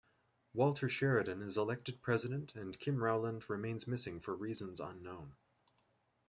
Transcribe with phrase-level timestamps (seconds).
[0.55, 5.35] Walter Sheridan is elected President, and Kim Rowland remains missing for reasons unknown.